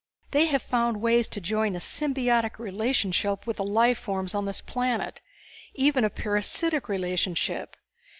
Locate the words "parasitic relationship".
6.09-7.77